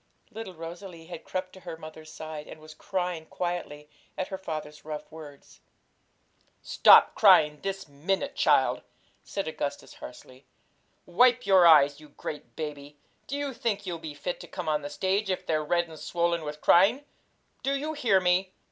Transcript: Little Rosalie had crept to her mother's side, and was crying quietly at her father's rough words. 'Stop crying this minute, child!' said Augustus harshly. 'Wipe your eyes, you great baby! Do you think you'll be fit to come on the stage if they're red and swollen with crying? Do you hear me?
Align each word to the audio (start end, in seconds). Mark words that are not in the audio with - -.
Little 0.31 0.55
Rosalie 0.55 1.05
had 1.05 1.23
crept 1.23 1.53
to 1.53 1.59
her 1.59 1.77
mother's 1.77 2.11
side, 2.11 2.47
and 2.47 2.59
was 2.59 2.73
crying 2.73 3.27
quietly 3.27 3.87
at 4.17 4.29
her 4.29 4.37
father's 4.39 4.83
rough 4.83 5.03
words. 5.11 5.59
'Stop 6.63 7.13
crying 7.13 7.59
this 7.61 7.87
minute, 7.87 8.35
child!' 8.35 8.81
said 9.23 9.47
Augustus 9.47 9.93
harshly. 9.93 10.47
'Wipe 11.05 11.45
your 11.45 11.67
eyes, 11.67 11.99
you 11.99 12.09
great 12.09 12.55
baby! 12.55 12.97
Do 13.27 13.37
you 13.37 13.53
think 13.53 13.85
you'll 13.85 13.99
be 13.99 14.15
fit 14.15 14.39
to 14.39 14.47
come 14.47 14.67
on 14.67 14.81
the 14.81 14.89
stage 14.89 15.29
if 15.29 15.45
they're 15.45 15.63
red 15.63 15.87
and 15.87 15.99
swollen 15.99 16.43
with 16.43 16.61
crying? 16.61 17.05
Do 17.61 17.75
you 17.77 17.93
hear 17.93 18.19
me? 18.19 18.51